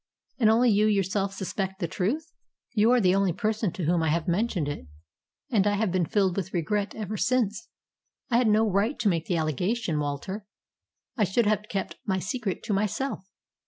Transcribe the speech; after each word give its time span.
"And 0.39 0.49
only 0.49 0.71
you 0.71 0.87
yourself 0.87 1.31
suspect 1.31 1.79
the 1.79 1.87
truth?" 1.87 2.31
"You 2.73 2.89
are 2.91 2.99
the 2.99 3.13
only 3.13 3.33
person 3.33 3.71
to 3.73 3.83
whom 3.85 4.01
I 4.01 4.09
have 4.09 4.27
mentioned 4.27 4.67
it, 4.67 4.87
and 5.51 5.67
I 5.67 5.73
have 5.73 5.91
been 5.91 6.07
filled 6.07 6.35
with 6.35 6.55
regret 6.55 6.95
ever 6.95 7.17
since. 7.17 7.69
I 8.31 8.37
had 8.37 8.47
no 8.47 8.67
right 8.67 8.97
to 8.97 9.09
make 9.09 9.27
the 9.27 9.37
allegation, 9.37 9.99
Walter. 9.99 10.47
I 11.17 11.23
should 11.23 11.45
have 11.45 11.69
kept 11.69 11.97
my 12.03 12.17
secret 12.17 12.63
to 12.63 12.73
myself." 12.73 13.29